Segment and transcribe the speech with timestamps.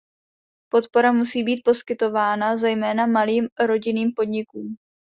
[0.71, 4.75] Podpora musí být poskytována zejména malým rodinným podnikům.